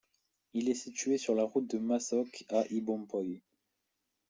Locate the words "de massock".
1.69-2.43